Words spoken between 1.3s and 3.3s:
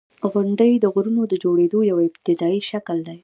جوړېدو یو ابتدایي شکل دی.